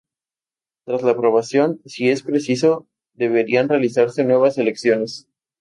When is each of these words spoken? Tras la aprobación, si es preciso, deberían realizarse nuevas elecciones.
Tras 0.83 1.03
la 1.03 1.11
aprobación, 1.11 1.79
si 1.85 2.09
es 2.09 2.23
preciso, 2.23 2.87
deberían 3.13 3.69
realizarse 3.69 4.23
nuevas 4.23 4.57
elecciones. 4.57 5.27